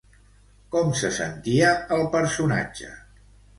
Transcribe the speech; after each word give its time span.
Com 0.75 0.89
se 1.01 1.11
sentia 1.19 1.75
el 1.99 2.03
personatge? 2.19 2.93